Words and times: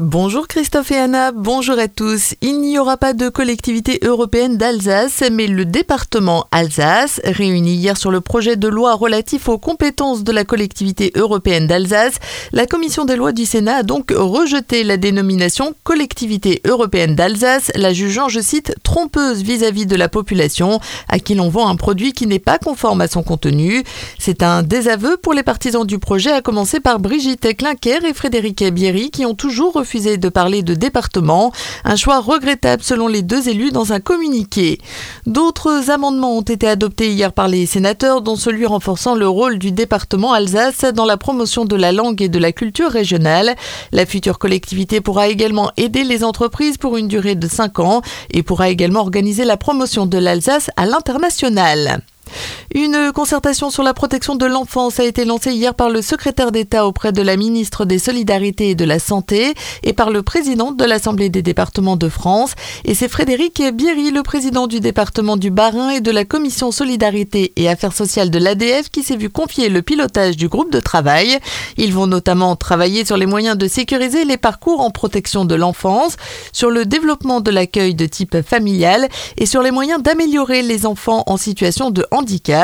Bonjour 0.00 0.46
Christophe 0.46 0.92
et 0.92 0.96
Anna, 0.96 1.32
bonjour 1.32 1.76
à 1.76 1.88
tous. 1.88 2.36
Il 2.40 2.60
n'y 2.60 2.78
aura 2.78 2.96
pas 2.96 3.14
de 3.14 3.28
collectivité 3.28 3.98
européenne 4.04 4.56
d'Alsace, 4.56 5.24
mais 5.32 5.48
le 5.48 5.64
département 5.64 6.46
Alsace, 6.52 7.20
réuni 7.24 7.74
hier 7.74 7.96
sur 7.96 8.12
le 8.12 8.20
projet 8.20 8.54
de 8.54 8.68
loi 8.68 8.94
relatif 8.94 9.48
aux 9.48 9.58
compétences 9.58 10.22
de 10.22 10.30
la 10.30 10.44
collectivité 10.44 11.10
européenne 11.16 11.66
d'Alsace, 11.66 12.20
la 12.52 12.66
commission 12.66 13.06
des 13.06 13.16
lois 13.16 13.32
du 13.32 13.44
Sénat 13.44 13.78
a 13.78 13.82
donc 13.82 14.12
rejeté 14.16 14.84
la 14.84 14.98
dénomination 14.98 15.74
collectivité 15.82 16.62
européenne 16.64 17.16
d'Alsace, 17.16 17.72
la 17.74 17.92
jugeant, 17.92 18.28
je 18.28 18.38
cite, 18.38 18.76
trompeuse 18.84 19.42
vis-à-vis 19.42 19.86
de 19.86 19.96
la 19.96 20.08
population, 20.08 20.78
à 21.08 21.18
qui 21.18 21.34
l'on 21.34 21.48
vend 21.48 21.68
un 21.68 21.74
produit 21.74 22.12
qui 22.12 22.28
n'est 22.28 22.38
pas 22.38 22.58
conforme 22.58 23.00
à 23.00 23.08
son 23.08 23.24
contenu. 23.24 23.82
C'est 24.20 24.44
un 24.44 24.62
désaveu 24.62 25.16
pour 25.16 25.34
les 25.34 25.42
partisans 25.42 25.84
du 25.84 25.98
projet, 25.98 26.30
à 26.30 26.40
commencer 26.40 26.78
par 26.78 27.00
Brigitte 27.00 27.56
Klinker 27.56 28.04
et 28.04 28.14
Frédéric 28.14 28.62
Bierry, 28.62 29.10
qui 29.10 29.26
ont 29.26 29.34
toujours 29.34 29.72
refusé 29.72 29.87
de 29.94 30.28
parler 30.28 30.62
de 30.62 30.74
département, 30.74 31.50
un 31.84 31.96
choix 31.96 32.20
regrettable 32.20 32.82
selon 32.82 33.08
les 33.08 33.22
deux 33.22 33.48
élus 33.48 33.70
dans 33.70 33.94
un 33.94 34.00
communiqué. 34.00 34.78
D'autres 35.26 35.90
amendements 35.90 36.36
ont 36.36 36.42
été 36.42 36.68
adoptés 36.68 37.10
hier 37.10 37.32
par 37.32 37.48
les 37.48 37.64
sénateurs, 37.64 38.20
dont 38.20 38.36
celui 38.36 38.66
renforçant 38.66 39.14
le 39.14 39.26
rôle 39.26 39.58
du 39.58 39.72
département 39.72 40.34
Alsace 40.34 40.84
dans 40.94 41.06
la 41.06 41.16
promotion 41.16 41.64
de 41.64 41.74
la 41.74 41.92
langue 41.92 42.20
et 42.20 42.28
de 42.28 42.38
la 42.38 42.52
culture 42.52 42.90
régionale. 42.90 43.56
La 43.90 44.04
future 44.04 44.38
collectivité 44.38 45.00
pourra 45.00 45.28
également 45.28 45.70
aider 45.78 46.04
les 46.04 46.22
entreprises 46.22 46.76
pour 46.76 46.98
une 46.98 47.08
durée 47.08 47.34
de 47.34 47.48
5 47.48 47.78
ans 47.78 48.02
et 48.30 48.42
pourra 48.42 48.68
également 48.68 49.00
organiser 49.00 49.44
la 49.44 49.56
promotion 49.56 50.04
de 50.04 50.18
l'Alsace 50.18 50.70
à 50.76 50.84
l'international. 50.84 52.02
Une 52.74 53.12
concertation 53.14 53.70
sur 53.70 53.82
la 53.82 53.94
protection 53.94 54.34
de 54.36 54.44
l'enfance 54.44 55.00
a 55.00 55.04
été 55.04 55.24
lancée 55.24 55.52
hier 55.52 55.74
par 55.74 55.88
le 55.88 56.02
secrétaire 56.02 56.52
d'État 56.52 56.86
auprès 56.86 57.12
de 57.12 57.22
la 57.22 57.38
ministre 57.38 57.86
des 57.86 57.98
Solidarités 57.98 58.70
et 58.70 58.74
de 58.74 58.84
la 58.84 58.98
Santé 58.98 59.54
et 59.82 59.94
par 59.94 60.10
le 60.10 60.22
président 60.22 60.72
de 60.72 60.84
l'Assemblée 60.84 61.30
des 61.30 61.40
départements 61.40 61.96
de 61.96 62.10
France. 62.10 62.52
Et 62.84 62.94
c'est 62.94 63.08
Frédéric 63.08 63.62
Bierry, 63.72 64.10
le 64.10 64.22
président 64.22 64.66
du 64.66 64.80
département 64.80 65.38
du 65.38 65.50
Bas-Rhin 65.50 65.88
et 65.88 66.02
de 66.02 66.10
la 66.10 66.26
commission 66.26 66.70
Solidarité 66.70 67.54
et 67.56 67.70
Affaires 67.70 67.94
sociales 67.94 68.28
de 68.28 68.38
l'ADF, 68.38 68.90
qui 68.90 69.02
s'est 69.02 69.16
vu 69.16 69.30
confier 69.30 69.70
le 69.70 69.80
pilotage 69.80 70.36
du 70.36 70.48
groupe 70.48 70.70
de 70.70 70.80
travail. 70.80 71.38
Ils 71.78 71.94
vont 71.94 72.06
notamment 72.06 72.54
travailler 72.54 73.06
sur 73.06 73.16
les 73.16 73.26
moyens 73.26 73.56
de 73.56 73.66
sécuriser 73.66 74.26
les 74.26 74.36
parcours 74.36 74.82
en 74.82 74.90
protection 74.90 75.46
de 75.46 75.54
l'enfance, 75.54 76.16
sur 76.52 76.68
le 76.68 76.84
développement 76.84 77.40
de 77.40 77.50
l'accueil 77.50 77.94
de 77.94 78.04
type 78.04 78.42
familial 78.42 79.08
et 79.38 79.46
sur 79.46 79.62
les 79.62 79.70
moyens 79.70 80.02
d'améliorer 80.02 80.60
les 80.60 80.84
enfants 80.84 81.22
en 81.26 81.38
situation 81.38 81.90
de 81.90 82.04
handicap. 82.10 82.57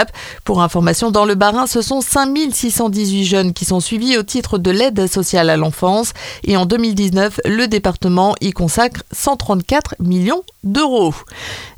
Pour 0.44 0.62
information, 0.62 1.10
dans 1.10 1.24
le 1.24 1.34
Bas-Rhin, 1.34 1.66
ce 1.66 1.82
sont 1.82 2.00
5618 2.00 3.24
jeunes 3.24 3.52
qui 3.52 3.64
sont 3.64 3.80
suivis 3.80 4.16
au 4.18 4.22
titre 4.22 4.58
de 4.58 4.70
l'aide 4.70 5.06
sociale 5.06 5.50
à 5.50 5.56
l'enfance 5.56 6.12
et 6.44 6.56
en 6.56 6.66
2019, 6.66 7.40
le 7.44 7.66
département 7.66 8.34
y 8.40 8.52
consacre 8.52 9.02
134 9.12 9.96
millions 10.00 10.42
d'euros. 10.62 11.14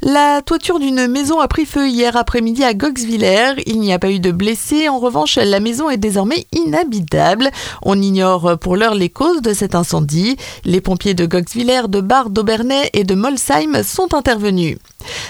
La 0.03 0.42
toiture 0.42 0.78
d'une 0.78 1.06
maison 1.08 1.41
a 1.41 1.48
pris 1.48 1.67
feu 1.67 1.89
hier 1.89 2.17
après-midi 2.17 2.64
à 2.64 2.75
Goxviller. 2.75 3.55
Il 3.67 3.81
n'y 3.81 3.92
a 3.92 3.98
pas 3.98 4.11
eu 4.11 4.20
de 4.20 4.30
blessés. 4.30 4.89
En 4.89 4.98
revanche, 4.98 5.36
la 5.36 5.61
maison 5.61 5.91
est 5.91 5.97
désormais 5.97 6.47
inhabitable. 6.53 7.51
On 7.83 8.01
ignore 8.01 8.58
pour 8.58 8.77
l'heure 8.77 8.95
les 8.95 9.11
causes 9.11 9.42
de 9.42 9.53
cet 9.53 9.75
incendie. 9.75 10.36
Les 10.64 10.80
pompiers 10.80 11.14
de 11.14 11.27
Goxviller, 11.27 11.83
de 11.89 12.01
Bar, 12.01 12.30
d'Aubernay 12.30 12.91
et 12.92 13.05
de 13.05 13.14
Molsheim 13.14 13.83
sont 13.83 14.14
intervenus. 14.14 14.78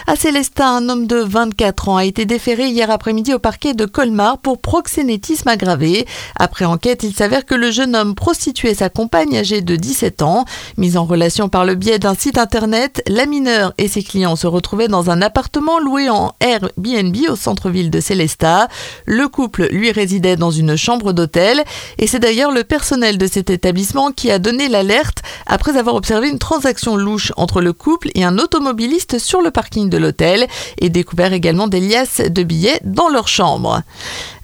À 0.09 0.15
Célestin, 0.15 0.77
un 0.77 0.89
homme 0.89 1.09
de 1.09 1.17
24 1.17 1.89
ans 1.89 1.97
a 1.97 2.05
été 2.05 2.27
déféré 2.27 2.69
hier 2.69 2.93
après-midi 2.93 3.35
au 3.35 3.41
parquet 3.41 3.75
de 3.75 3.87
Colmar 3.87 4.39
pour 4.39 4.61
proxénétisme 4.61 5.49
aggravé. 5.49 6.07
Après 6.37 6.65
enquête, 6.65 7.03
il 7.03 7.13
s'avère 7.13 7.45
que 7.45 7.57
le 7.57 7.73
jeune 7.73 7.97
homme 7.97 8.15
prostituait 8.15 8.75
sa 8.75 8.89
compagne 8.89 9.37
âgée 9.37 9.63
de 9.63 9.75
17 9.75 10.23
ans. 10.23 10.45
Mise 10.77 10.97
en 10.97 11.07
relation 11.07 11.49
par 11.49 11.65
le 11.65 11.75
biais 11.75 11.99
d'un 11.99 12.15
site 12.15 12.39
internet, 12.39 13.03
la 13.09 13.27
mineure 13.27 13.75
et 13.79 13.89
ses 13.89 14.05
clients 14.05 14.37
se 14.37 14.47
retrouvaient 14.47 14.87
dans 14.87 15.11
un 15.11 15.21
appartement 15.23 15.81
loué 15.81 16.09
en 16.09 16.35
Airbnb 16.39 17.17
au 17.29 17.35
centre-ville 17.35 17.91
de 17.91 17.99
Célestat. 17.99 18.69
Le 19.07 19.27
couple, 19.27 19.67
lui, 19.73 19.91
résidait 19.91 20.37
dans 20.37 20.53
une 20.53 20.77
chambre 20.77 21.15
d'hôtel 21.15 21.65
et 21.99 22.07
c'est 22.07 22.21
d'ailleurs 22.21 22.53
le 22.53 22.63
personnel 22.63 23.19
de 23.19 23.27
cet 23.27 23.51
établissement 23.51 24.13
qui 24.13 24.31
a 24.31 24.39
donné 24.39 24.69
l'alerte 24.69 25.19
après 25.47 25.77
avoir 25.77 25.97
observé 25.97 26.29
une 26.29 26.39
transaction 26.39 26.95
louche 26.95 27.33
entre 27.37 27.61
le 27.61 27.73
couple 27.73 28.11
et 28.15 28.23
un 28.23 28.39
automobiliste 28.39 29.19
sur 29.19 29.43
le 29.43 29.51
parking 29.57 29.89
de 29.89 29.97
l'hôtel 29.97 30.47
et 30.77 30.91
découvert 30.91 31.33
également 31.33 31.67
des 31.67 31.81
liasses 31.81 32.21
de 32.21 32.43
billets 32.43 32.79
dans 32.85 33.09
leur 33.09 33.27
chambre. 33.27 33.81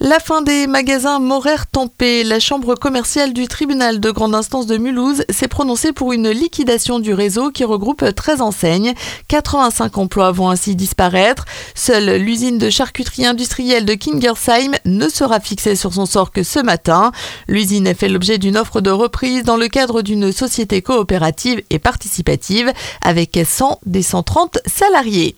La 0.00 0.18
fin 0.20 0.40
des 0.40 0.66
magasins 0.66 1.18
Moraire 1.18 1.66
Tempé, 1.66 2.24
la 2.24 2.40
chambre 2.40 2.74
commerciale 2.76 3.34
du 3.34 3.46
tribunal 3.46 4.00
de 4.00 4.10
grande 4.10 4.34
instance 4.34 4.66
de 4.66 4.78
Mulhouse 4.78 5.24
s'est 5.28 5.48
prononcée 5.48 5.92
pour 5.92 6.14
une 6.14 6.30
liquidation 6.30 6.98
du 6.98 7.12
réseau 7.12 7.50
qui 7.50 7.62
regroupe 7.64 8.14
13 8.14 8.40
enseignes. 8.40 8.94
85 9.28 9.98
emplois 9.98 10.32
vont 10.32 10.48
ainsi 10.48 10.74
disparaître. 10.74 11.44
Seule 11.74 12.16
l'usine 12.16 12.56
de 12.56 12.70
charcuterie 12.70 13.26
industrielle 13.26 13.84
de 13.84 13.92
Kingersheim 13.92 14.72
ne 14.86 15.10
sera 15.10 15.40
fixée 15.40 15.76
sur 15.76 15.92
son 15.92 16.06
sort 16.06 16.32
que 16.32 16.42
ce 16.42 16.58
matin. 16.58 17.12
L'usine 17.48 17.86
a 17.86 17.94
fait 17.94 18.08
l'objet 18.08 18.38
d'une 18.38 18.56
offre 18.56 18.80
de 18.80 18.90
reprise 18.90 19.44
dans 19.44 19.58
le 19.58 19.68
cadre 19.68 20.00
d'une 20.00 20.32
société 20.32 20.80
coopérative 20.80 21.62
et 21.68 21.78
participative 21.78 22.72
avec 23.02 23.38
100 23.44 23.78
des 23.84 24.02
130 24.02 24.58
salariés 24.64 25.01
salariés. 25.02 25.34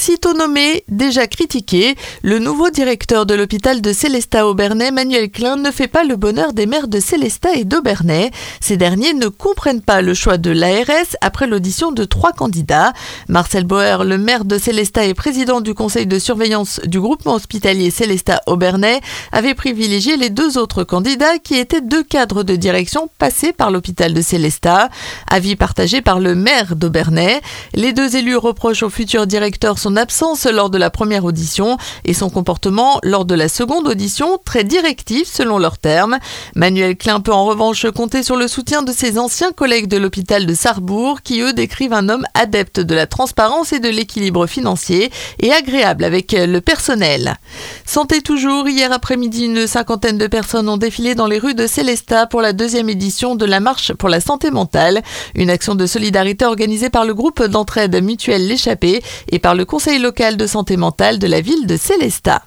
Sitôt 0.00 0.32
nommé, 0.32 0.82
déjà 0.88 1.26
critiqué, 1.26 1.94
le 2.22 2.38
nouveau 2.38 2.70
directeur 2.70 3.26
de 3.26 3.34
l'hôpital 3.34 3.82
de 3.82 3.92
Célestat-Aubernais, 3.92 4.92
Manuel 4.92 5.30
Klein, 5.30 5.56
ne 5.56 5.70
fait 5.70 5.88
pas 5.88 6.04
le 6.04 6.16
bonheur 6.16 6.54
des 6.54 6.64
maires 6.64 6.88
de 6.88 7.00
Célestat 7.00 7.52
et 7.56 7.64
d'Aubernais. 7.64 8.30
Ces 8.62 8.78
derniers 8.78 9.12
ne 9.12 9.28
comprennent 9.28 9.82
pas 9.82 10.00
le 10.00 10.14
choix 10.14 10.38
de 10.38 10.52
l'ARS 10.52 11.18
après 11.20 11.46
l'audition 11.46 11.92
de 11.92 12.04
trois 12.04 12.32
candidats. 12.32 12.94
Marcel 13.28 13.64
Boer, 13.64 14.04
le 14.04 14.16
maire 14.16 14.46
de 14.46 14.56
Célestat 14.56 15.04
et 15.04 15.12
président 15.12 15.60
du 15.60 15.74
conseil 15.74 16.06
de 16.06 16.18
surveillance 16.18 16.80
du 16.86 16.98
groupement 16.98 17.34
hospitalier 17.34 17.90
Célestat-Aubernais, 17.90 19.02
avait 19.32 19.52
privilégié 19.52 20.16
les 20.16 20.30
deux 20.30 20.56
autres 20.56 20.82
candidats 20.82 21.36
qui 21.36 21.56
étaient 21.56 21.82
deux 21.82 22.04
cadres 22.04 22.42
de 22.42 22.56
direction 22.56 23.10
passés 23.18 23.52
par 23.52 23.70
l'hôpital 23.70 24.14
de 24.14 24.22
Célestat. 24.22 24.88
Avis 25.28 25.56
partagé 25.56 26.00
par 26.00 26.20
le 26.20 26.34
maire 26.34 26.74
d'Aubernais. 26.74 27.42
Les 27.74 27.92
deux 27.92 28.16
élus 28.16 28.38
reprochent 28.38 28.82
au 28.82 28.88
futur 28.88 29.26
directeur 29.26 29.78
son 29.78 29.89
absence 29.96 30.46
lors 30.46 30.70
de 30.70 30.78
la 30.78 30.90
première 30.90 31.24
audition 31.24 31.76
et 32.04 32.14
son 32.14 32.30
comportement 32.30 32.98
lors 33.02 33.24
de 33.24 33.34
la 33.34 33.48
seconde 33.48 33.86
audition, 33.86 34.38
très 34.44 34.64
directif 34.64 35.28
selon 35.28 35.58
leurs 35.58 35.78
termes. 35.78 36.18
Manuel 36.54 36.96
Klein 36.96 37.20
peut 37.20 37.32
en 37.32 37.44
revanche 37.44 37.90
compter 37.90 38.22
sur 38.22 38.36
le 38.36 38.48
soutien 38.48 38.82
de 38.82 38.92
ses 38.92 39.18
anciens 39.18 39.52
collègues 39.52 39.88
de 39.88 39.96
l'hôpital 39.96 40.46
de 40.46 40.54
Sarrebourg 40.54 41.22
qui 41.22 41.40
eux 41.40 41.52
décrivent 41.52 41.92
un 41.92 42.08
homme 42.08 42.26
adepte 42.34 42.80
de 42.80 42.94
la 42.94 43.06
transparence 43.06 43.72
et 43.72 43.80
de 43.80 43.88
l'équilibre 43.88 44.46
financier 44.46 45.10
et 45.40 45.52
agréable 45.52 46.04
avec 46.04 46.32
le 46.32 46.60
personnel. 46.60 47.36
Santé 47.84 48.20
toujours, 48.22 48.68
hier 48.68 48.92
après-midi, 48.92 49.46
une 49.46 49.66
cinquantaine 49.66 50.18
de 50.18 50.26
personnes 50.26 50.68
ont 50.68 50.76
défilé 50.76 51.14
dans 51.14 51.26
les 51.26 51.38
rues 51.38 51.54
de 51.54 51.66
Célestat 51.66 52.26
pour 52.26 52.40
la 52.40 52.52
deuxième 52.52 52.88
édition 52.88 53.34
de 53.34 53.44
la 53.44 53.60
marche 53.60 53.92
pour 53.94 54.08
la 54.08 54.20
santé 54.20 54.50
mentale, 54.50 55.02
une 55.34 55.50
action 55.50 55.74
de 55.74 55.86
solidarité 55.86 56.44
organisée 56.44 56.90
par 56.90 57.04
le 57.04 57.14
groupe 57.14 57.42
d'entraide 57.42 58.02
mutuelle 58.02 58.46
L'échappée 58.46 59.02
et 59.30 59.38
par 59.38 59.54
le 59.54 59.64
conseil 59.80 59.98
local 59.98 60.36
de 60.36 60.46
santé 60.46 60.76
mentale 60.76 61.18
de 61.18 61.26
la 61.26 61.40
ville 61.40 61.66
de 61.66 61.78
Célestat. 61.78 62.42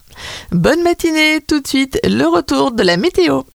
Bonne 0.52 0.84
matinée, 0.84 1.42
tout 1.42 1.62
de 1.62 1.68
suite 1.68 2.00
le 2.04 2.28
retour 2.28 2.72
de 2.72 2.84
la 2.84 2.96
météo. 2.96 3.42